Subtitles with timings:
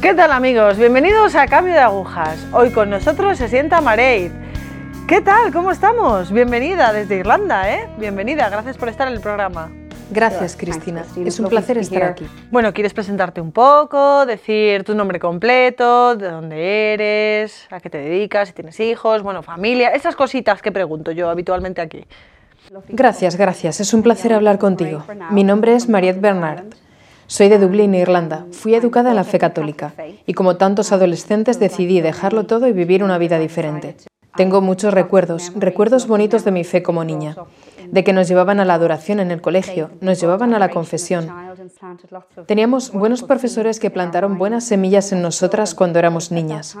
[0.00, 0.78] ¿Qué tal amigos?
[0.78, 2.46] Bienvenidos a Cambio de Agujas.
[2.54, 4.32] Hoy con nosotros se sienta Mareid.
[5.06, 5.52] ¿Qué tal?
[5.52, 6.32] ¿Cómo estamos?
[6.32, 7.86] Bienvenida desde Irlanda, ¿eh?
[7.98, 9.70] Bienvenida, gracias por estar en el programa.
[10.10, 11.04] Gracias, Cristina.
[11.22, 12.26] Es un placer estar aquí.
[12.50, 14.24] Bueno, ¿quieres presentarte un poco?
[14.24, 19.42] Decir tu nombre completo, de dónde eres, a qué te dedicas, si tienes hijos, bueno,
[19.42, 22.06] familia, esas cositas que pregunto yo habitualmente aquí.
[22.88, 23.80] Gracias, gracias.
[23.80, 25.04] Es un placer hablar contigo.
[25.30, 26.64] Mi nombre es Mariette Bernard.
[27.30, 28.44] Soy de Dublín, Irlanda.
[28.50, 29.94] Fui educada en la fe católica
[30.26, 33.96] y como tantos adolescentes decidí dejarlo todo y vivir una vida diferente.
[34.34, 37.36] Tengo muchos recuerdos, recuerdos bonitos de mi fe como niña,
[37.88, 41.30] de que nos llevaban a la adoración en el colegio, nos llevaban a la confesión.
[42.46, 46.76] Teníamos buenos profesores que plantaron buenas semillas en nosotras cuando éramos niñas.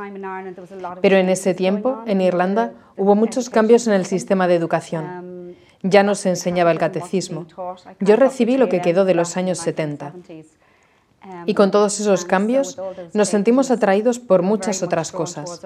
[1.00, 5.39] Pero en ese tiempo, en Irlanda, hubo muchos cambios en el sistema de educación.
[5.82, 7.46] Ya no se enseñaba el catecismo.
[8.00, 10.14] Yo recibí lo que quedó de los años 70.
[11.46, 12.78] Y con todos esos cambios
[13.12, 15.60] nos sentimos atraídos por muchas otras cosas.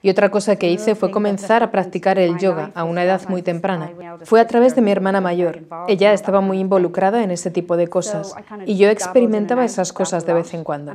[0.00, 3.42] Y otra cosa que hice fue comenzar a practicar el yoga a una edad muy
[3.42, 3.90] temprana.
[4.22, 5.62] Fue a través de mi hermana mayor.
[5.88, 10.34] Ella estaba muy involucrada en ese tipo de cosas y yo experimentaba esas cosas de
[10.34, 10.92] vez en cuando.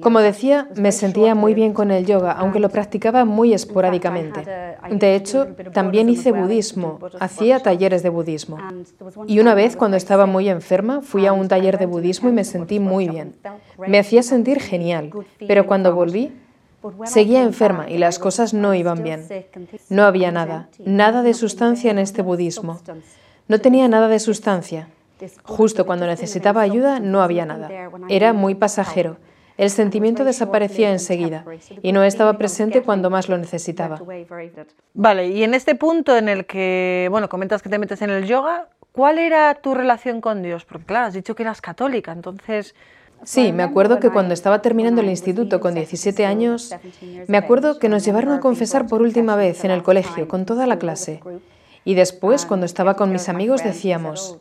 [0.00, 4.44] Como decía, me sentía muy bien con el yoga, aunque lo practicaba muy esporádicamente.
[4.90, 8.58] De hecho, también hice budismo, hacía talleres de budismo.
[9.26, 12.44] Y una vez, cuando estaba muy enferma, fui a un taller de budismo y me
[12.44, 13.34] sentí muy bien.
[13.86, 15.10] Me hacía sentir genial,
[15.48, 16.32] pero cuando volví,
[17.04, 19.26] Seguía enferma y las cosas no iban bien.
[19.88, 22.80] No había nada, nada de sustancia en este budismo.
[23.48, 24.88] No tenía nada de sustancia.
[25.44, 27.68] Justo cuando necesitaba ayuda no había nada.
[28.08, 29.16] Era muy pasajero.
[29.56, 31.44] El sentimiento desaparecía enseguida
[31.80, 34.00] y no estaba presente cuando más lo necesitaba.
[34.94, 38.26] Vale, y en este punto en el que, bueno, comentas que te metes en el
[38.26, 40.64] yoga, ¿cuál era tu relación con Dios?
[40.64, 42.74] Porque claro, has dicho que eras católica, entonces
[43.24, 46.74] Sí, me acuerdo que cuando estaba terminando el instituto con 17 años,
[47.26, 50.66] me acuerdo que nos llevaron a confesar por última vez en el colegio con toda
[50.66, 51.20] la clase.
[51.84, 54.38] Y después, cuando estaba con mis amigos, decíamos,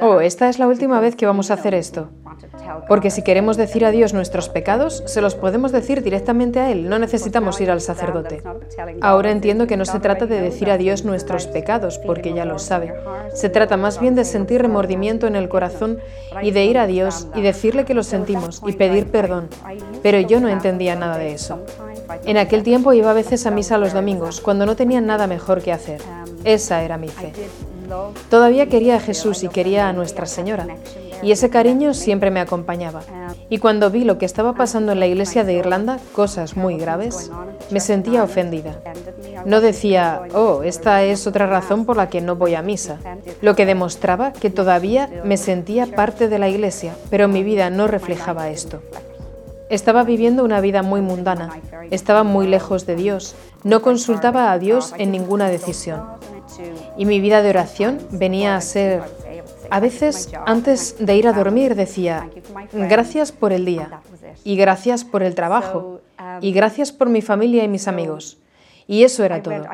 [0.00, 2.08] oh, esta es la última vez que vamos a hacer esto.
[2.88, 6.88] Porque si queremos decir a Dios nuestros pecados, se los podemos decir directamente a Él,
[6.88, 8.42] no necesitamos ir al sacerdote.
[9.00, 12.62] Ahora entiendo que no se trata de decir a Dios nuestros pecados, porque ya los
[12.62, 12.94] sabe.
[13.32, 15.98] Se trata más bien de sentir remordimiento en el corazón
[16.42, 19.48] y de ir a Dios y decirle que lo sentimos y pedir perdón.
[20.02, 21.60] Pero yo no entendía nada de eso.
[22.24, 25.62] En aquel tiempo iba a veces a misa los domingos, cuando no tenía nada mejor
[25.62, 26.00] que hacer.
[26.44, 27.32] Esa era mi fe.
[28.30, 30.66] Todavía quería a Jesús y quería a Nuestra Señora,
[31.22, 33.02] y ese cariño siempre me acompañaba.
[33.48, 37.30] Y cuando vi lo que estaba pasando en la iglesia de Irlanda, cosas muy graves,
[37.70, 38.80] me sentía ofendida.
[39.46, 42.98] No decía, oh, esta es otra razón por la que no voy a misa,
[43.42, 47.86] lo que demostraba que todavía me sentía parte de la iglesia, pero mi vida no
[47.86, 48.80] reflejaba esto.
[49.70, 51.58] Estaba viviendo una vida muy mundana,
[51.90, 56.02] estaba muy lejos de Dios, no consultaba a Dios en ninguna decisión.
[56.96, 59.02] Y mi vida de oración venía a ser,
[59.70, 62.28] a veces antes de ir a dormir decía,
[62.72, 64.00] gracias por el día,
[64.44, 66.00] y gracias por el trabajo,
[66.40, 68.38] y gracias por mi familia y mis amigos.
[68.86, 69.64] Y eso era todo.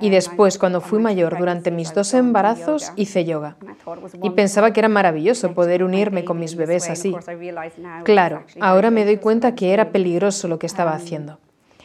[0.00, 3.56] Y después, cuando fui mayor, durante mis dos embarazos, hice yoga.
[4.22, 7.14] Y pensaba que era maravilloso poder unirme con mis bebés así.
[8.04, 11.38] Claro, ahora me doy cuenta que era peligroso lo que estaba haciendo.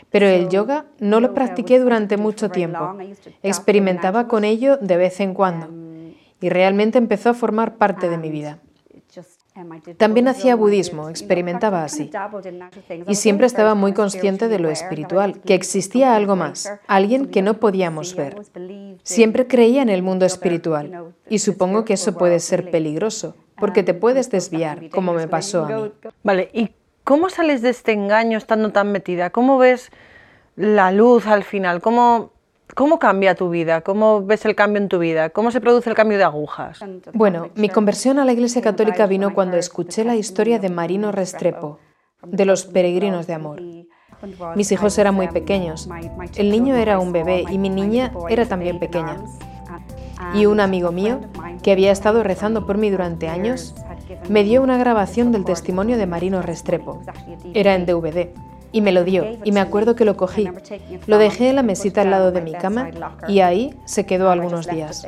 [0.09, 2.95] Pero el yoga no lo practiqué durante mucho tiempo.
[3.43, 5.67] Experimentaba con ello de vez en cuando.
[6.41, 8.59] Y realmente empezó a formar parte de mi vida.
[9.97, 12.09] También hacía budismo, experimentaba así.
[13.07, 17.55] Y siempre estaba muy consciente de lo espiritual, que existía algo más, alguien que no
[17.55, 18.37] podíamos ver.
[19.03, 23.93] Siempre creía en el mundo espiritual y supongo que eso puede ser peligroso, porque te
[23.93, 25.91] puedes desviar, como me pasó a mí.
[26.23, 26.69] Vale, ¿y
[27.09, 29.31] cómo sales de este engaño estando tan metida?
[29.31, 29.89] ¿Cómo ves
[30.55, 31.81] la luz al final?
[31.81, 32.33] ¿Cómo,
[32.75, 33.81] ¿Cómo cambia tu vida?
[33.81, 35.31] ¿Cómo ves el cambio en tu vida?
[35.31, 36.79] ¿Cómo se produce el cambio de agujas?
[37.13, 41.79] Bueno, mi conversión a la Iglesia Católica vino cuando escuché la historia de Marino Restrepo,
[42.21, 43.59] de los peregrinos de amor.
[44.55, 45.89] Mis hijos eran muy pequeños.
[46.35, 49.17] El niño era un bebé y mi niña era también pequeña.
[50.35, 51.21] Y un amigo mío,
[51.63, 53.73] que había estado rezando por mí durante años,
[54.29, 57.01] me dio una grabación del testimonio de Marino Restrepo.
[57.53, 58.29] Era en DVD
[58.71, 60.49] y me lo dio, y me acuerdo que lo cogí.
[61.07, 62.89] Lo dejé en la mesita al lado de mi cama
[63.27, 65.07] y ahí se quedó algunos días.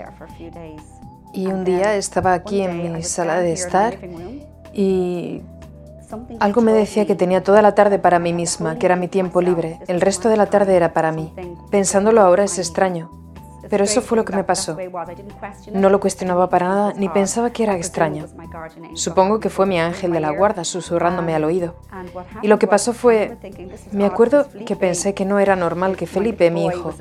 [1.34, 3.98] Y un día estaba aquí en mi sala de estar
[4.74, 5.42] y
[6.40, 9.42] algo me decía que tenía toda la tarde para mí misma, que era mi tiempo
[9.42, 9.80] libre.
[9.88, 11.34] El resto de la tarde era para mí.
[11.70, 13.21] Pensándolo ahora es extraño.
[13.72, 14.78] Pero eso fue lo que me pasó.
[15.74, 18.26] No lo cuestionaba para nada ni pensaba que era extraño.
[18.96, 21.76] Supongo que fue mi ángel de la guarda susurrándome al oído.
[22.42, 23.38] Y lo que pasó fue,
[23.94, 26.94] me acuerdo que pensé que no era normal que Felipe, mi hijo,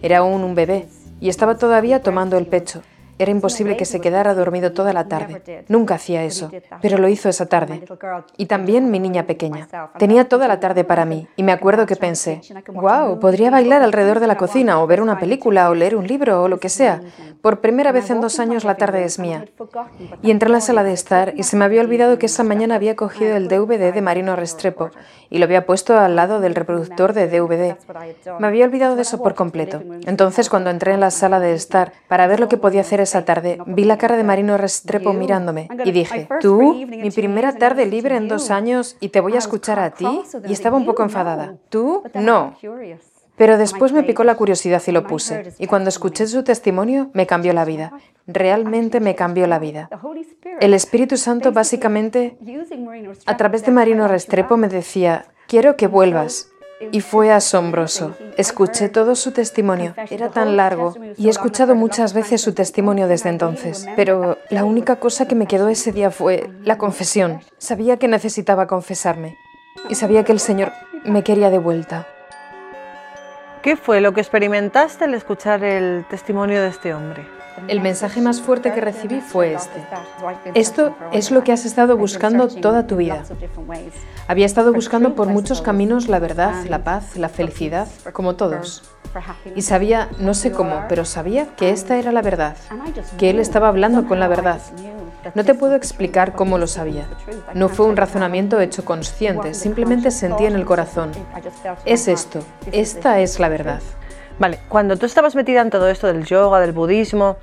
[0.00, 0.88] era aún un bebé
[1.20, 2.80] y estaba todavía tomando el pecho.
[3.18, 5.64] Era imposible que se quedara dormido toda la tarde.
[5.68, 6.50] Nunca hacía eso,
[6.82, 7.84] pero lo hizo esa tarde.
[8.36, 9.68] Y también mi niña pequeña.
[9.98, 12.40] Tenía toda la tarde para mí y me acuerdo que pensé,
[12.72, 16.42] wow, podría bailar alrededor de la cocina o ver una película o leer un libro
[16.42, 17.00] o lo que sea.
[17.40, 19.46] Por primera vez en dos años la tarde es mía.
[20.22, 22.74] Y entré en la sala de estar y se me había olvidado que esa mañana
[22.74, 24.90] había cogido el DVD de Marino Restrepo
[25.30, 27.76] y lo había puesto al lado del reproductor de DVD.
[28.38, 29.82] Me había olvidado de eso por completo.
[30.06, 33.24] Entonces, cuando entré en la sala de estar para ver lo que podía hacer esa
[33.24, 36.74] tarde, vi la cara de Marino Restrepo mirándome y dije, ¿tú?
[36.86, 40.06] Mi primera tarde libre en dos años y te voy a escuchar a ti?
[40.46, 41.56] Y estaba un poco enfadada.
[41.68, 42.02] ¿Tú?
[42.14, 42.54] No.
[43.36, 45.54] Pero después me picó la curiosidad y lo puse.
[45.58, 47.92] Y cuando escuché su testimonio, me cambió la vida.
[48.26, 49.88] Realmente me cambió la vida.
[50.60, 52.36] El Espíritu Santo básicamente,
[53.26, 56.50] a través de Marino Restrepo, me decía, quiero que vuelvas.
[56.92, 58.14] Y fue asombroso.
[58.36, 59.94] Escuché todo su testimonio.
[60.10, 63.86] Era tan largo y he escuchado muchas veces su testimonio desde entonces.
[63.96, 67.40] Pero la única cosa que me quedó ese día fue la confesión.
[67.58, 69.36] Sabía que necesitaba confesarme
[69.88, 70.72] y sabía que el Señor
[71.04, 72.06] me quería de vuelta.
[73.62, 77.35] ¿Qué fue lo que experimentaste al escuchar el testimonio de este hombre?
[77.68, 79.84] El mensaje más fuerte que recibí fue este.
[80.54, 83.22] Esto es lo que has estado buscando toda tu vida.
[84.28, 88.82] Había estado buscando por muchos caminos la verdad, la paz, la felicidad, como todos.
[89.54, 92.56] Y sabía, no sé cómo, pero sabía que esta era la verdad,
[93.18, 94.60] que él estaba hablando con la verdad.
[95.34, 97.06] No te puedo explicar cómo lo sabía.
[97.54, 101.10] No fue un razonamiento hecho consciente, simplemente sentí en el corazón.
[101.84, 103.80] Es esto, esta es la verdad.
[104.38, 107.36] Vale, cuando tú estabas metida en todo esto del yoga, del budismo,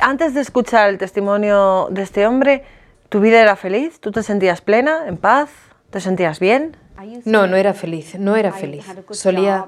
[0.00, 2.64] antes de escuchar el testimonio de este hombre,
[3.08, 4.00] ¿tu vida era feliz?
[4.00, 5.50] ¿Tú te sentías plena, en paz?
[5.90, 6.76] ¿Te sentías bien?
[7.24, 8.84] No, no era feliz, no era feliz.
[9.10, 9.66] Solía...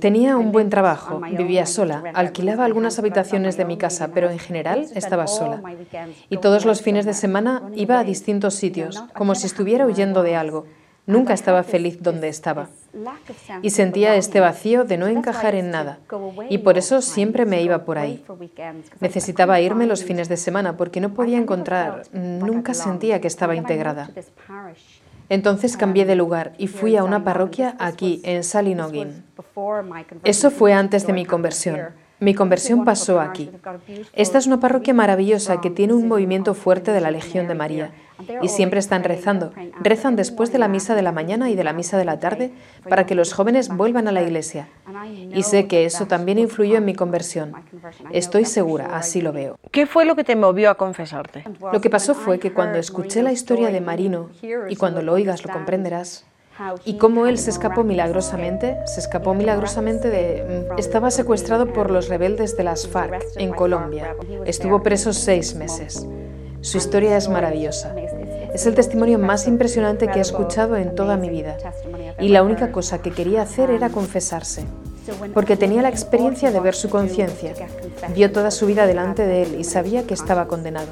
[0.00, 4.86] Tenía un buen trabajo, vivía sola, alquilaba algunas habitaciones de mi casa, pero en general
[4.94, 5.60] estaba sola.
[6.30, 10.34] Y todos los fines de semana iba a distintos sitios, como si estuviera huyendo de
[10.34, 10.64] algo.
[11.10, 12.68] Nunca estaba feliz donde estaba.
[13.62, 15.98] Y sentía este vacío de no encajar en nada.
[16.48, 18.24] Y por eso siempre me iba por ahí.
[19.00, 24.10] Necesitaba irme los fines de semana porque no podía encontrar, nunca sentía que estaba integrada.
[25.28, 29.24] Entonces cambié de lugar y fui a una parroquia aquí, en Salinogin.
[30.24, 31.90] Eso fue antes de mi conversión.
[32.20, 33.50] Mi conversión pasó aquí.
[34.12, 37.92] Esta es una parroquia maravillosa que tiene un movimiento fuerte de la Legión de María
[38.42, 39.52] y siempre están rezando.
[39.80, 42.52] Rezan después de la misa de la mañana y de la misa de la tarde
[42.88, 44.68] para que los jóvenes vuelvan a la iglesia.
[45.32, 47.52] Y sé que eso también influyó en mi conversión.
[48.12, 49.58] Estoy segura, así lo veo.
[49.70, 51.44] ¿Qué fue lo que te movió a confesarte?
[51.72, 54.30] Lo que pasó fue que cuando escuché la historia de Marino,
[54.68, 56.26] y cuando lo oigas lo comprenderás,
[56.84, 60.66] y cómo él se escapó milagrosamente, se escapó milagrosamente de...
[60.68, 64.14] Mm, estaba secuestrado por los rebeldes de las FARC en Colombia.
[64.44, 66.06] Estuvo preso seis meses.
[66.60, 67.94] Su historia es maravillosa.
[68.54, 71.56] Es el testimonio más impresionante que he escuchado en toda mi vida.
[72.18, 74.64] Y la única cosa que quería hacer era confesarse,
[75.34, 77.54] porque tenía la experiencia de ver su conciencia.
[78.14, 80.88] Vio toda su vida delante de él y sabía que estaba condenado.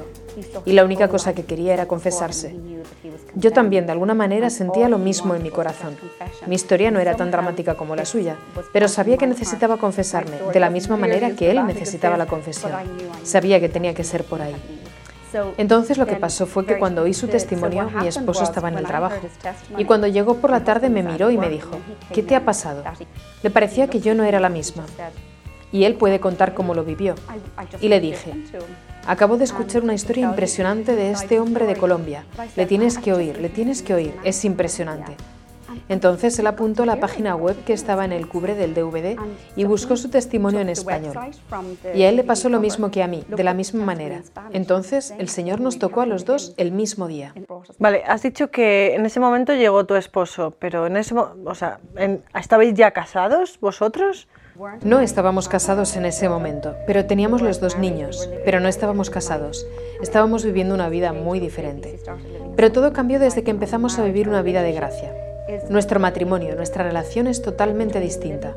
[0.65, 2.55] Y la única cosa que quería era confesarse.
[3.35, 5.95] Yo también, de alguna manera, sentía lo mismo en mi corazón.
[6.47, 8.37] Mi historia no era tan dramática como la suya,
[8.73, 12.71] pero sabía que necesitaba confesarme, de la misma manera que él necesitaba la confesión.
[13.23, 14.55] Sabía que tenía que ser por ahí.
[15.57, 18.85] Entonces lo que pasó fue que cuando oí su testimonio, mi esposo estaba en el
[18.85, 19.19] trabajo.
[19.77, 21.71] Y cuando llegó por la tarde me miró y me dijo,
[22.13, 22.83] ¿qué te ha pasado?
[23.43, 24.85] Le parecía que yo no era la misma.
[25.71, 27.15] Y él puede contar cómo lo vivió.
[27.79, 28.33] Y le dije,
[29.09, 32.25] Acabo de escuchar una historia impresionante de este hombre de Colombia.
[32.55, 34.13] Le tienes que oír, le tienes que oír.
[34.23, 35.15] Es impresionante.
[35.87, 39.17] Entonces él apuntó la página web que estaba en el cubre del DVD
[39.55, 41.15] y buscó su testimonio en español.
[41.93, 44.21] Y a él le pasó lo mismo que a mí, de la misma manera.
[44.51, 47.33] Entonces el Señor nos tocó a los dos el mismo día.
[47.77, 51.79] Vale, has dicho que en ese momento llegó tu esposo, pero en ese, o sea,
[52.33, 54.27] ¿estabais ya casados vosotros?
[54.83, 59.65] No estábamos casados en ese momento, pero teníamos los dos niños, pero no estábamos casados.
[60.01, 61.97] Estábamos viviendo una vida muy diferente.
[62.57, 65.28] Pero todo cambió desde que empezamos a vivir una vida de gracia.
[65.69, 68.53] Nuestro matrimonio, nuestra relación es totalmente distinta.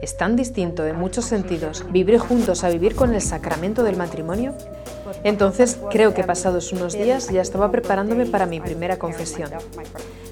[0.00, 4.54] Es tan distinto en muchos sentidos vivir juntos a vivir con el sacramento del matrimonio.
[5.28, 9.50] Entonces creo que pasados unos días ya estaba preparándome para mi primera confesión.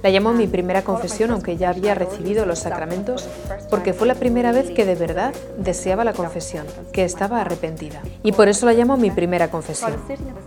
[0.03, 3.29] La llamo mi primera confesión aunque ya había recibido los sacramentos
[3.69, 8.01] porque fue la primera vez que de verdad deseaba la confesión, que estaba arrepentida.
[8.23, 9.93] Y por eso la llamo mi primera confesión.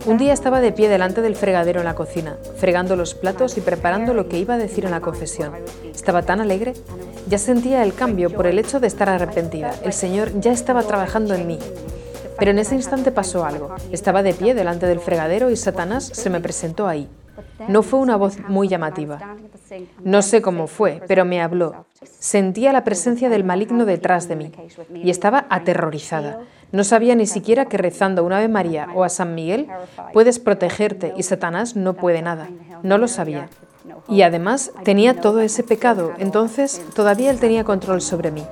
[0.04, 3.60] Un día estaba de pie delante del fregadero en la cocina, fregando los platos y
[3.60, 5.52] preparando lo que iba a decir en la confesión.
[5.94, 6.74] Estaba tan alegre.
[7.28, 9.72] Ya sentía el cambio por el hecho de estar arrepentida.
[9.84, 11.58] El Señor ya estaba trabajando en mí.
[12.40, 13.76] Pero en ese instante pasó algo.
[13.92, 17.08] Estaba de pie delante del fregadero y Satanás se me presentó ahí.
[17.68, 19.36] No fue una voz muy llamativa.
[20.02, 21.86] No sé cómo fue, pero me habló.
[22.02, 24.52] Sentía la presencia del maligno detrás de mí
[24.94, 26.40] y estaba aterrorizada.
[26.72, 29.68] No sabía ni siquiera que rezando una Ave María o a San Miguel
[30.12, 32.48] puedes protegerte y Satanás no puede nada.
[32.82, 33.48] No lo sabía.
[34.08, 38.44] Y además tenía todo ese pecado, entonces todavía él tenía control sobre mí.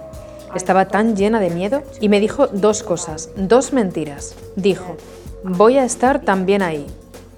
[0.55, 4.35] Estaba tan llena de miedo y me dijo dos cosas, dos mentiras.
[4.57, 4.97] Dijo,
[5.43, 6.87] voy a estar también ahí,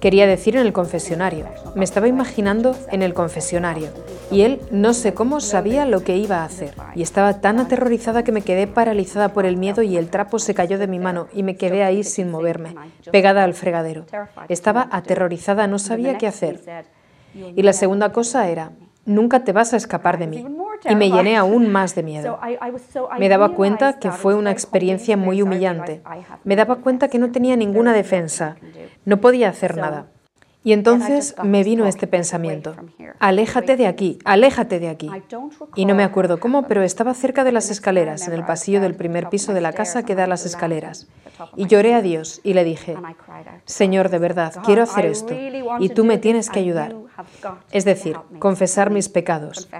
[0.01, 1.45] Quería decir en el confesionario.
[1.75, 3.89] Me estaba imaginando en el confesionario.
[4.31, 6.75] Y él no sé cómo sabía lo que iba a hacer.
[6.95, 10.55] Y estaba tan aterrorizada que me quedé paralizada por el miedo y el trapo se
[10.55, 12.75] cayó de mi mano y me quedé ahí sin moverme,
[13.13, 14.07] pegada al fregadero.
[14.49, 16.63] Estaba aterrorizada, no sabía qué hacer.
[17.35, 18.73] Y la segunda cosa era,
[19.11, 20.47] nunca te vas a escapar de mí.
[20.89, 22.39] Y me llené aún más de miedo.
[23.19, 26.03] Me daba cuenta que fue una experiencia muy humillante.
[26.45, 28.57] Me daba cuenta que no tenía ninguna defensa.
[29.05, 30.07] No podía hacer nada.
[30.63, 32.75] Y entonces me vino este pensamiento,
[33.19, 35.09] aléjate de aquí, aléjate de aquí.
[35.75, 38.95] Y no me acuerdo cómo, pero estaba cerca de las escaleras, en el pasillo del
[38.95, 41.09] primer piso de la casa que da las escaleras.
[41.57, 42.97] Y lloré a Dios y le dije,
[43.65, 45.35] Señor, de verdad, quiero hacer esto,
[45.79, 46.95] y tú me tienes que ayudar.
[47.71, 49.71] Es decir, confesar mis pecados.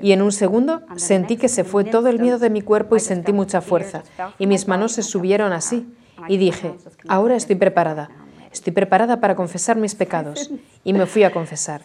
[0.00, 3.00] Y en un segundo sentí que se fue todo el miedo de mi cuerpo y
[3.00, 4.04] sentí mucha fuerza,
[4.38, 5.92] y mis manos se subieron así.
[6.28, 6.74] Y dije,
[7.08, 8.10] ahora estoy preparada
[8.52, 10.50] estoy preparada para confesar mis pecados.
[10.84, 11.80] Y me fui a confesar.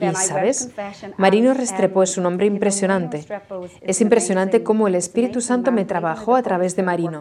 [0.00, 0.70] Y, ¿sabes?
[1.16, 3.26] Marino Restrepo es un hombre impresionante.
[3.80, 7.20] Es impresionante cómo el Espíritu Santo me trabajó a través de Marino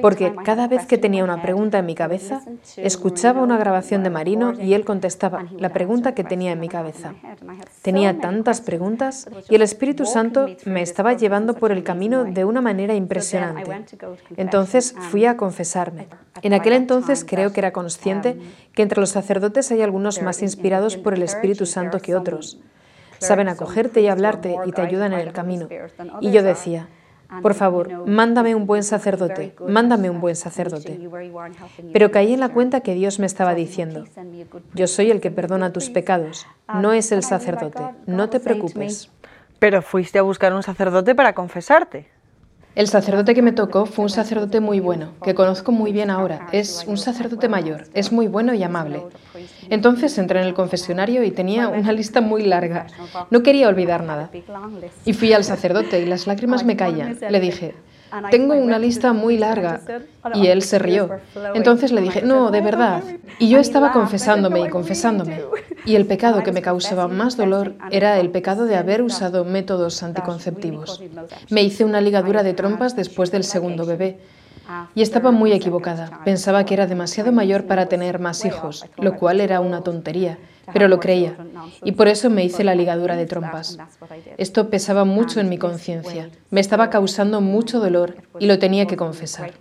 [0.00, 2.42] porque cada vez que tenía una pregunta en mi cabeza,
[2.76, 7.14] escuchaba una grabación de Marino y él contestaba la pregunta que tenía en mi cabeza.
[7.82, 12.60] Tenía tantas preguntas y el Espíritu Santo me estaba llevando por el camino de una
[12.60, 13.84] manera impresionante.
[14.36, 16.08] Entonces fui a confesarme.
[16.42, 18.38] En aquel entonces creo que era consciente
[18.74, 22.58] que entre los sacerdotes hay algunos más inspirados por el Espíritu Santo que otros.
[23.18, 25.68] Saben acogerte y hablarte y te ayudan en el camino.
[26.20, 26.88] Y yo decía,
[27.42, 30.98] por favor, mándame un buen sacerdote, mándame un buen sacerdote.
[31.92, 34.04] Pero caí en la cuenta que Dios me estaba diciendo,
[34.74, 39.10] yo soy el que perdona tus pecados, no es el sacerdote, no te preocupes.
[39.58, 42.10] Pero fuiste a buscar un sacerdote para confesarte.
[42.76, 46.46] El sacerdote que me tocó fue un sacerdote muy bueno, que conozco muy bien ahora.
[46.52, 49.02] Es un sacerdote mayor, es muy bueno y amable.
[49.70, 52.86] Entonces entré en el confesionario y tenía una lista muy larga.
[53.30, 54.28] No quería olvidar nada.
[55.06, 57.18] Y fui al sacerdote y las lágrimas me caían.
[57.30, 57.74] Le dije,
[58.30, 59.80] tengo una lista muy larga.
[60.34, 61.10] Y él se rió.
[61.54, 63.02] Entonces le dije, no, de verdad.
[63.38, 65.40] Y yo estaba confesándome y confesándome.
[65.84, 70.02] Y el pecado que me causaba más dolor era el pecado de haber usado métodos
[70.02, 71.02] anticonceptivos.
[71.50, 74.18] Me hice una ligadura de trompas después del segundo bebé.
[74.96, 76.22] Y estaba muy equivocada.
[76.24, 80.38] Pensaba que era demasiado mayor para tener más hijos, lo cual era una tontería
[80.72, 81.36] pero lo creía,
[81.84, 83.78] y por eso me hice la ligadura de trompas.
[84.36, 88.96] Esto pesaba mucho en mi conciencia, me estaba causando mucho dolor y lo tenía que
[88.96, 89.52] confesar.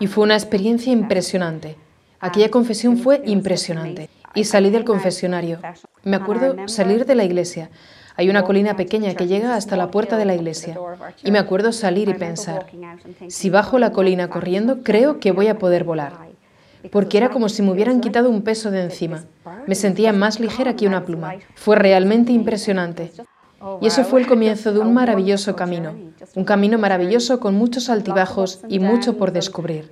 [0.00, 1.76] Y fue una experiencia impresionante.
[2.20, 4.10] Aquella confesión fue impresionante.
[4.34, 5.58] Y salí del confesionario.
[6.04, 7.70] Me acuerdo salir de la iglesia.
[8.16, 10.76] Hay una colina pequeña que llega hasta la puerta de la iglesia.
[11.22, 12.66] Y me acuerdo salir y pensar,
[13.28, 16.27] si bajo la colina corriendo, creo que voy a poder volar
[16.90, 19.24] porque era como si me hubieran quitado un peso de encima.
[19.66, 21.34] Me sentía más ligera que una pluma.
[21.54, 23.12] Fue realmente impresionante.
[23.80, 25.94] Y eso fue el comienzo de un maravilloso camino,
[26.36, 29.90] un camino maravilloso con muchos altibajos y mucho por descubrir.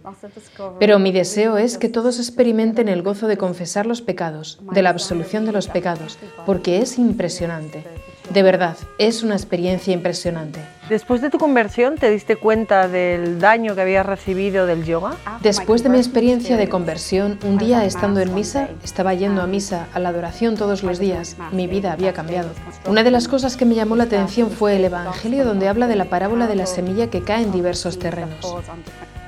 [0.79, 4.91] Pero mi deseo es que todos experimenten el gozo de confesar los pecados, de la
[4.91, 7.85] absolución de los pecados, porque es impresionante.
[8.31, 10.61] De verdad, es una experiencia impresionante.
[10.89, 15.17] Después de tu conversión, ¿te diste cuenta del daño que habías recibido del yoga?
[15.43, 19.87] Después de mi experiencia de conversión, un día estando en misa, estaba yendo a misa,
[19.95, 22.51] a la adoración todos los días, mi vida había cambiado.
[22.87, 25.97] Una de las cosas que me llamó la atención fue el Evangelio donde habla de
[25.97, 28.57] la parábola de la semilla que cae en diversos terrenos.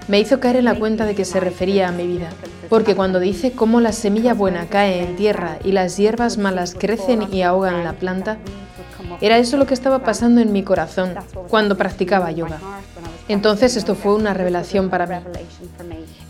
[0.06, 2.30] Me hizo caer en la cuenta de que se refería a mi vida,
[2.68, 7.32] porque cuando dice cómo la semilla buena cae en tierra y las hierbas malas crecen
[7.32, 8.38] y ahogan la planta,
[9.20, 11.14] era eso lo que estaba pasando en mi corazón
[11.48, 12.58] cuando practicaba yoga.
[13.28, 15.14] Entonces esto fue una revelación para mí.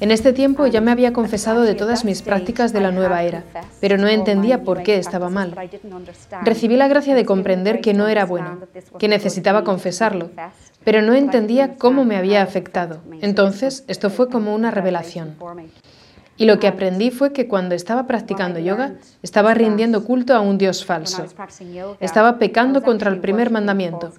[0.00, 3.44] En este tiempo ya me había confesado de todas mis prácticas de la nueva era,
[3.80, 5.54] pero no entendía por qué estaba mal.
[6.42, 8.60] Recibí la gracia de comprender que no era bueno,
[8.98, 10.30] que necesitaba confesarlo,
[10.84, 13.00] pero no entendía cómo me había afectado.
[13.20, 15.36] Entonces esto fue como una revelación.
[16.38, 20.56] Y lo que aprendí fue que cuando estaba practicando yoga, estaba rindiendo culto a un
[20.56, 21.26] Dios falso.
[22.00, 24.12] Estaba pecando contra el primer mandamiento.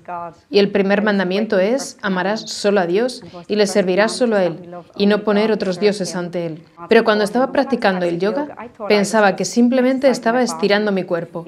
[0.50, 4.70] Y el primer mandamiento es, amarás solo a Dios y le servirás solo a Él,
[4.98, 6.64] y no poner otros dioses ante Él.
[6.90, 8.48] Pero cuando estaba practicando el yoga,
[8.88, 11.46] pensaba que simplemente estaba estirando mi cuerpo.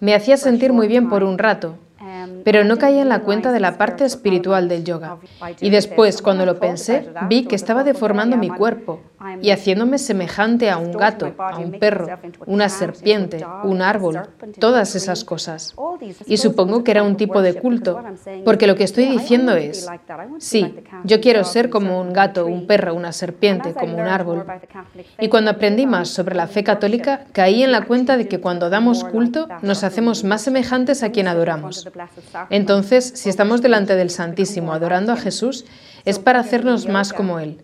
[0.00, 1.76] Me hacía sentir muy bien por un rato,
[2.44, 5.18] pero no caía en la cuenta de la parte espiritual del yoga.
[5.60, 9.00] Y después, cuando lo pensé, vi que estaba deformando mi cuerpo
[9.40, 12.06] y haciéndome semejante a un gato, a un perro,
[12.46, 14.20] una serpiente, un árbol,
[14.58, 15.74] todas esas cosas.
[16.26, 18.02] Y supongo que era un tipo de culto,
[18.44, 19.86] porque lo que estoy diciendo es,
[20.38, 24.44] sí, yo quiero ser como un gato, un perro, una serpiente, como un árbol.
[25.20, 28.70] Y cuando aprendí más sobre la fe católica, caí en la cuenta de que cuando
[28.70, 31.88] damos culto nos hacemos más semejantes a quien adoramos.
[32.50, 35.64] Entonces, si estamos delante del Santísimo adorando a Jesús,
[36.04, 37.60] es para hacernos más como Él.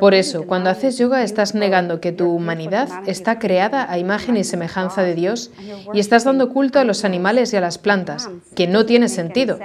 [0.00, 4.44] Por eso, cuando haces yoga estás negando que tu humanidad está creada a imagen y
[4.44, 5.52] semejanza de Dios
[5.92, 9.58] y estás dando culto a los animales y a las plantas, que no tiene sentido.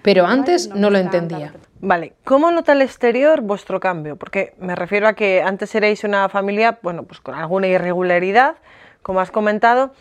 [0.00, 1.54] Pero antes no lo entendía.
[1.80, 4.16] Vale, ¿cómo nota el exterior vuestro cambio?
[4.16, 8.54] Porque me refiero a que antes erais una familia, bueno, pues con alguna irregularidad,
[9.02, 9.92] como has comentado,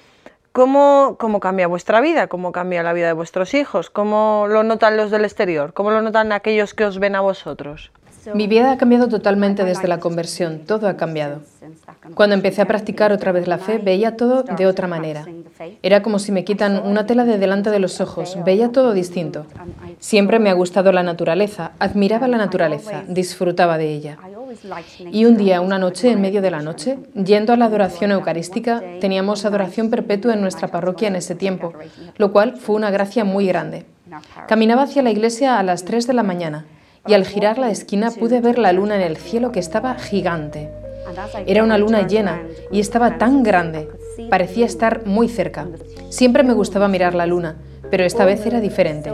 [0.51, 2.27] ¿Cómo, ¿Cómo, cambia vuestra vida?
[2.27, 3.89] ¿Cómo cambia la vida de vuestros hijos?
[3.89, 5.72] ¿Cómo lo notan los del exterior?
[5.74, 7.91] ¿Cómo lo notan aquellos que os ven a vosotros?
[8.34, 11.39] Mi vida ha cambiado totalmente desde la conversión, todo ha cambiado.
[12.13, 15.25] Cuando empecé a practicar otra vez la fe, veía todo de otra manera.
[15.81, 19.46] Era como si me quitan una tela de delante de los ojos, veía todo distinto.
[20.00, 24.17] Siempre me ha gustado la naturaleza, admiraba la naturaleza, disfrutaba de ella.
[25.12, 28.81] Y un día, una noche, en medio de la noche, yendo a la adoración eucarística,
[29.00, 31.74] teníamos adoración perpetua en nuestra parroquia en ese tiempo,
[32.17, 33.86] lo cual fue una gracia muy grande.
[34.48, 36.65] Caminaba hacia la iglesia a las 3 de la mañana
[37.08, 40.70] y al girar la esquina pude ver la luna en el cielo que estaba gigante.
[41.45, 43.89] Era una luna llena y estaba tan grande,
[44.30, 45.67] parecía estar muy cerca.
[46.10, 47.56] Siempre me gustaba mirar la luna,
[47.91, 49.13] pero esta vez era diferente.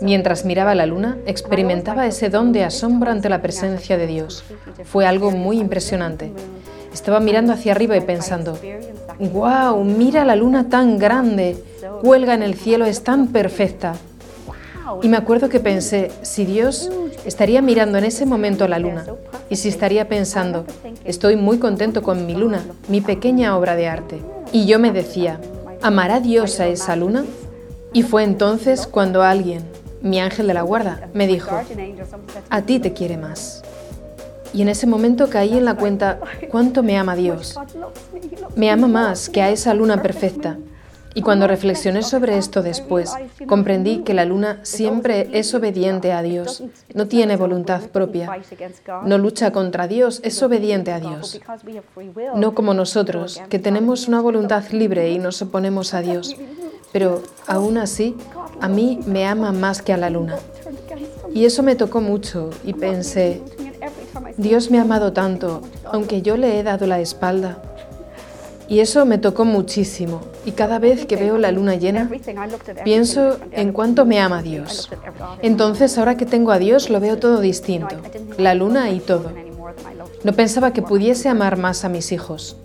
[0.00, 4.44] Mientras miraba la luna, experimentaba ese don de asombro ante la presencia de Dios.
[4.84, 6.32] Fue algo muy impresionante.
[6.92, 8.58] Estaba mirando hacia arriba y pensando,
[9.20, 9.84] ¡Wow!
[9.84, 11.56] Mira la luna tan grande,
[12.02, 13.94] cuelga en el cielo, es tan perfecta.
[15.02, 16.90] Y me acuerdo que pensé, si Dios
[17.24, 19.06] estaría mirando en ese momento la luna,
[19.48, 20.64] y si estaría pensando,
[21.04, 24.20] estoy muy contento con mi luna, mi pequeña obra de arte.
[24.52, 25.40] Y yo me decía,
[25.80, 27.24] ¿amará Dios a esa luna?
[27.92, 29.62] Y fue entonces cuando alguien,
[30.00, 31.50] mi ángel de la guarda, me dijo,
[32.48, 33.62] a ti te quiere más.
[34.52, 36.18] Y en ese momento caí en la cuenta
[36.50, 37.58] cuánto me ama Dios.
[38.56, 40.58] Me ama más que a esa luna perfecta.
[41.12, 43.12] Y cuando reflexioné sobre esto después,
[43.48, 46.62] comprendí que la luna siempre es obediente a Dios,
[46.94, 48.30] no tiene voluntad propia,
[49.04, 51.40] no lucha contra Dios, es obediente a Dios.
[52.36, 56.36] No como nosotros, que tenemos una voluntad libre y nos oponemos a Dios
[56.92, 58.16] pero aún así
[58.60, 60.36] a mí me ama más que a la luna.
[61.32, 63.40] Y eso me tocó mucho y pensé,
[64.36, 67.62] Dios me ha amado tanto, aunque yo le he dado la espalda.
[68.68, 70.20] Y eso me tocó muchísimo.
[70.44, 72.08] Y cada vez que veo la luna llena,
[72.84, 74.88] pienso en cuánto me ama Dios.
[75.42, 77.96] Entonces, ahora que tengo a Dios, lo veo todo distinto.
[78.38, 79.32] La luna y todo.
[80.22, 82.56] No pensaba que pudiese amar más a mis hijos.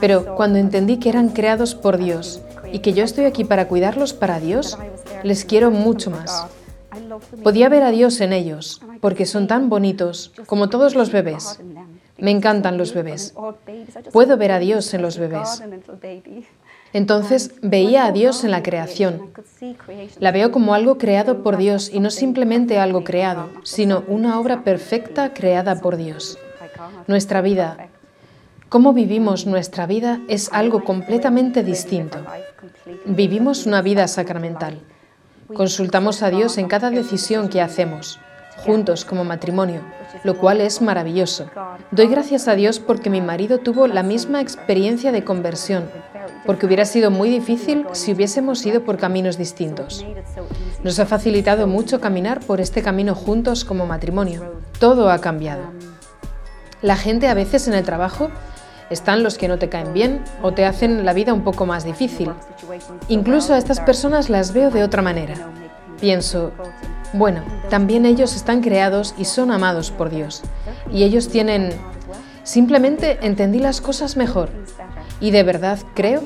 [0.00, 2.40] Pero cuando entendí que eran creados por Dios
[2.74, 4.76] y que yo estoy aquí para cuidarlos para Dios,
[5.22, 6.48] les quiero mucho más.
[7.44, 11.60] Podía ver a Dios en ellos, porque son tan bonitos, como todos los bebés.
[12.18, 13.32] Me encantan los bebés.
[14.12, 15.62] Puedo ver a Dios en los bebés.
[16.92, 19.30] Entonces veía a Dios en la creación.
[20.18, 24.64] La veo como algo creado por Dios y no simplemente algo creado, sino una obra
[24.64, 26.38] perfecta creada por Dios.
[27.06, 27.88] Nuestra vida,
[28.68, 32.18] cómo vivimos nuestra vida es algo completamente distinto.
[33.06, 34.82] Vivimos una vida sacramental.
[35.54, 38.20] Consultamos a Dios en cada decisión que hacemos,
[38.64, 39.80] juntos como matrimonio,
[40.22, 41.50] lo cual es maravilloso.
[41.90, 45.88] Doy gracias a Dios porque mi marido tuvo la misma experiencia de conversión,
[46.44, 50.04] porque hubiera sido muy difícil si hubiésemos ido por caminos distintos.
[50.82, 54.60] Nos ha facilitado mucho caminar por este camino juntos como matrimonio.
[54.78, 55.62] Todo ha cambiado.
[56.82, 58.30] La gente a veces en el trabajo
[58.90, 61.84] están los que no te caen bien o te hacen la vida un poco más
[61.84, 62.30] difícil.
[63.08, 65.34] Incluso a estas personas las veo de otra manera.
[66.00, 66.52] Pienso,
[67.12, 70.42] Bueno, también ellos están creados y son amados por Dios.
[70.92, 71.70] Y ellos tienen...
[72.42, 74.50] Simplemente entendí las cosas mejor.
[75.20, 76.22] Y de verdad creo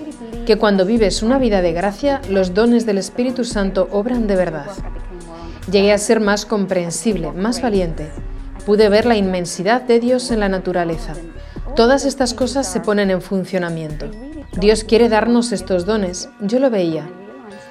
[0.47, 4.67] que cuando vives una vida de gracia, los dones del Espíritu Santo obran de verdad.
[5.71, 8.09] Llegué a ser más comprensible, más valiente.
[8.65, 11.13] Pude ver la inmensidad de Dios en la naturaleza.
[11.79, 14.11] Todas estas cosas se ponen en funcionamiento.
[14.59, 17.09] Dios quiere darnos estos dones, yo lo veía.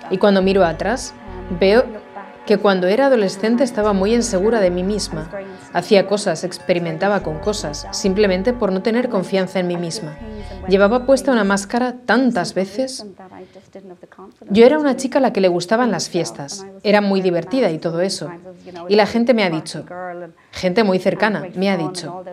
[0.10, 1.13] Y cuando miro atrás,
[1.60, 1.84] veo
[2.48, 5.30] que cuando era adolescente estaba muy insegura de mí misma.
[5.74, 10.18] Hacía cosas, experimentaba con cosas, simplemente por no tener confianza en mí misma.
[10.68, 13.06] Llevaba puesta una máscara tantas veces.
[14.50, 16.66] Yo era una chica a la que le gustaban las fiestas.
[16.84, 18.32] Era muy divertida y todo eso.
[18.88, 19.86] Y la gente me ha dicho,
[20.52, 22.24] gente muy cercana, me ha dicho,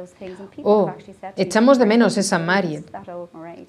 [0.62, 0.92] oh,
[1.36, 2.84] echamos de menos esa Mariet.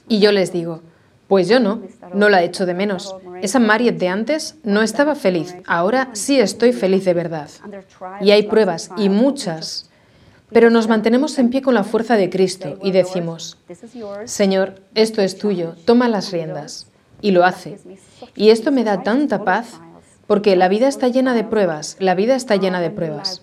[0.07, 0.81] Y yo les digo,
[1.27, 1.81] pues yo no,
[2.13, 3.15] no la echo de menos.
[3.41, 7.49] Esa Mariet de antes no estaba feliz, ahora sí estoy feliz de verdad.
[8.21, 9.89] Y hay pruebas, y muchas.
[10.51, 13.57] Pero nos mantenemos en pie con la fuerza de Cristo y decimos,
[14.25, 16.87] Señor, esto es tuyo, toma las riendas.
[17.21, 17.79] Y lo hace.
[18.35, 19.79] Y esto me da tanta paz
[20.27, 23.41] porque la vida está llena de pruebas, la vida está llena de pruebas.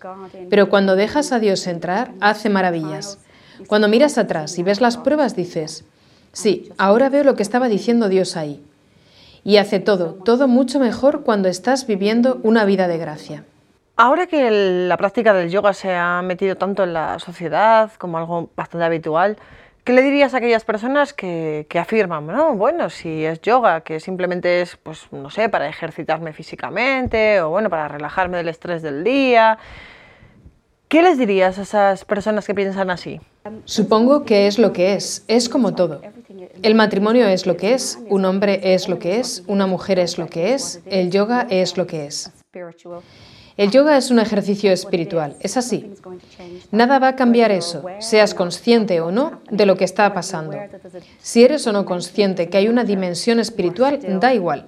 [0.50, 3.18] Pero cuando dejas a Dios entrar, hace maravillas.
[3.66, 5.84] Cuando miras atrás y ves las pruebas, dices,
[6.32, 8.64] Sí, ahora veo lo que estaba diciendo Dios ahí.
[9.44, 13.44] Y hace todo, todo mucho mejor cuando estás viviendo una vida de gracia.
[13.96, 18.50] Ahora que la práctica del yoga se ha metido tanto en la sociedad como algo
[18.56, 19.36] bastante habitual,
[19.84, 24.62] ¿qué le dirías a aquellas personas que, afirman, no, bueno, si es yoga, que simplemente
[24.62, 29.58] es, pues, no sé, para ejercitarme físicamente o, bueno, para relajarme del estrés del día?
[30.88, 33.20] ¿Qué les dirías a esas personas que piensan así?
[33.64, 36.00] Supongo que es lo que es, es como todo.
[36.62, 40.18] El matrimonio es lo que es, un hombre es lo que es, una mujer es
[40.18, 42.30] lo que es, el yoga es lo que es.
[43.56, 45.92] El yoga es un ejercicio espiritual, es así.
[46.70, 50.56] Nada va a cambiar eso, seas consciente o no de lo que está pasando.
[51.18, 54.66] Si eres o no consciente que hay una dimensión espiritual, da igual.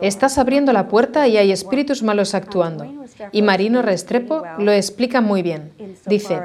[0.00, 2.86] Estás abriendo la puerta y hay espíritus malos actuando.
[3.30, 5.72] Y Marino Restrepo lo explica muy bien.
[6.06, 6.40] Dice,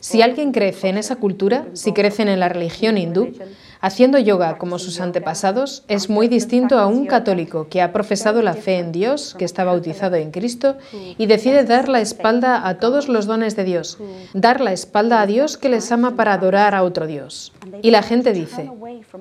[0.00, 3.32] si alguien crece en esa cultura, si crecen en la religión hindú,
[3.80, 8.54] haciendo yoga como sus antepasados, es muy distinto a un católico que ha profesado la
[8.54, 13.08] fe en Dios, que está bautizado en Cristo y decide dar la espalda a todos
[13.08, 13.98] los dones de Dios,
[14.34, 17.52] dar la espalda a Dios que les ama para adorar a otro Dios.
[17.82, 18.70] Y la gente dice,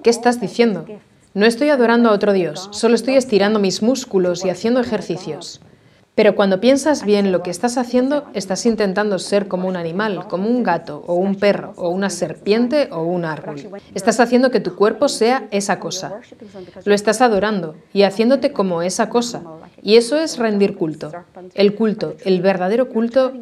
[0.04, 0.86] ¿qué estás diciendo?
[1.34, 5.62] No estoy adorando a otro Dios, solo estoy estirando mis músculos y haciendo ejercicios.
[6.16, 10.50] Pero cuando piensas bien lo que estás haciendo, estás intentando ser como un animal, como
[10.50, 13.58] un gato o un perro o una serpiente o un árbol.
[13.94, 16.22] Estás haciendo que tu cuerpo sea esa cosa.
[16.86, 19.44] Lo estás adorando y haciéndote como esa cosa.
[19.82, 21.12] Y eso es rendir culto.
[21.54, 23.34] El culto, el verdadero culto,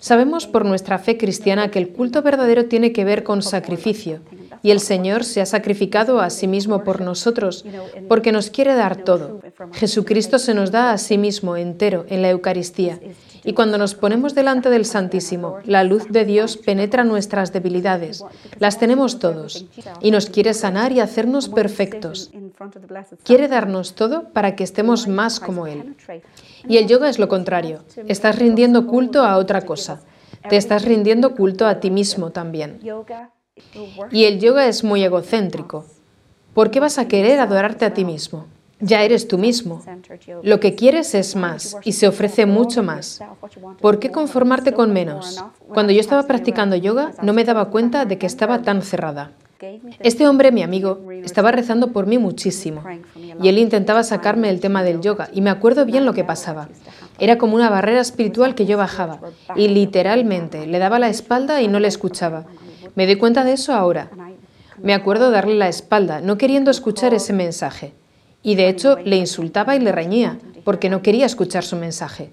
[0.00, 4.20] sabemos por nuestra fe cristiana que el culto verdadero tiene que ver con sacrificio,
[4.62, 7.64] y el Señor se ha sacrificado a sí mismo por nosotros,
[8.08, 9.40] porque nos quiere dar todo.
[9.72, 13.00] Jesucristo se nos da a sí mismo entero en la Eucaristía.
[13.44, 18.24] Y cuando nos ponemos delante del Santísimo, la luz de Dios penetra nuestras debilidades.
[18.58, 19.66] Las tenemos todos.
[20.00, 22.30] Y nos quiere sanar y hacernos perfectos.
[23.24, 25.96] Quiere darnos todo para que estemos más como Él.
[26.68, 27.84] Y el yoga es lo contrario.
[28.06, 30.00] Estás rindiendo culto a otra cosa.
[30.48, 32.80] Te estás rindiendo culto a ti mismo también.
[34.10, 35.84] Y el yoga es muy egocéntrico.
[36.54, 38.46] ¿Por qué vas a querer adorarte a ti mismo?
[38.80, 39.82] Ya eres tú mismo.
[40.42, 43.20] Lo que quieres es más y se ofrece mucho más.
[43.80, 45.44] ¿Por qué conformarte con menos?
[45.68, 49.32] Cuando yo estaba practicando yoga no me daba cuenta de que estaba tan cerrada.
[49.98, 52.84] Este hombre, mi amigo, estaba rezando por mí muchísimo
[53.42, 56.68] y él intentaba sacarme el tema del yoga y me acuerdo bien lo que pasaba.
[57.18, 59.18] Era como una barrera espiritual que yo bajaba
[59.56, 62.44] y literalmente le daba la espalda y no le escuchaba.
[62.94, 64.10] Me doy cuenta de eso ahora.
[64.82, 67.92] Me acuerdo darle la espalda, no queriendo escuchar ese mensaje.
[68.42, 72.30] Y de hecho le insultaba y le reñía, porque no quería escuchar su mensaje.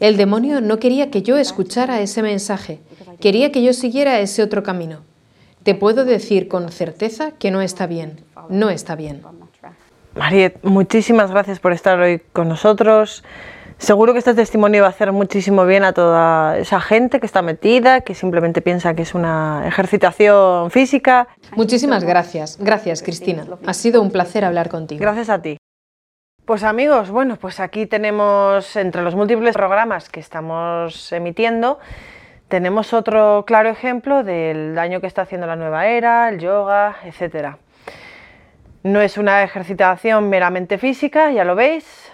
[0.00, 2.80] El demonio no quería que yo escuchara ese mensaje,
[3.20, 5.00] quería que yo siguiera ese otro camino.
[5.62, 9.22] Te puedo decir con certeza que no está bien, no está bien.
[10.16, 13.22] Mariet, muchísimas gracias por estar hoy con nosotros.
[13.80, 17.40] Seguro que este testimonio va a hacer muchísimo bien a toda esa gente que está
[17.40, 21.28] metida, que simplemente piensa que es una ejercitación física.
[21.56, 22.58] Muchísimas gracias.
[22.60, 23.46] Gracias, Cristina.
[23.66, 25.00] Ha sido un placer hablar contigo.
[25.00, 25.56] Gracias a ti.
[26.44, 31.78] Pues amigos, bueno, pues aquí tenemos entre los múltiples programas que estamos emitiendo,
[32.48, 37.56] tenemos otro claro ejemplo del daño que está haciendo la nueva era, el yoga, etc.
[38.82, 42.09] No es una ejercitación meramente física, ya lo veis,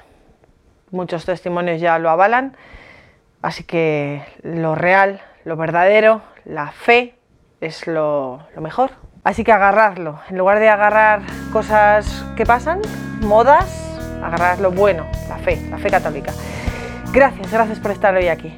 [0.90, 2.56] muchos testimonios ya lo avalan,
[3.42, 7.14] así que lo real, lo verdadero, la fe
[7.60, 8.90] es lo, mejor.
[9.24, 11.20] Así que agarrarlo, en lugar de agarrar
[11.52, 12.80] cosas que pasan,
[13.20, 16.32] modas, agarrar lo bueno, la fe, la fe católica.
[17.12, 18.56] Gracias, gracias por estar hoy aquí.